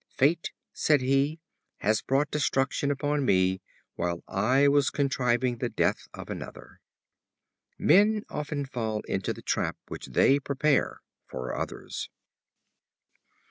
[0.17, 1.39] "Fate," said he,
[1.77, 3.61] "has brought destruction upon me
[3.97, 6.81] while I was contriving the death of another."
[7.77, 12.09] Men often fall into the trap which they prepare for others.